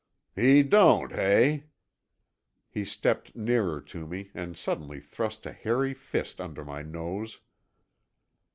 "He 0.35 0.63
don't, 0.63 1.11
hey?" 1.11 1.65
He 2.67 2.83
stepped 2.85 3.35
nearer 3.35 3.79
to 3.81 4.07
me 4.07 4.31
and 4.33 4.57
suddenly 4.57 4.99
thrust 4.99 5.45
a 5.45 5.51
hairy 5.53 5.93
fist 5.93 6.41
under 6.41 6.65
my 6.65 6.81
nose. 6.81 7.39